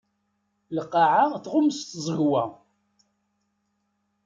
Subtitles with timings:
[0.77, 2.43] Lqaɛa tɣumm s tẓegwa.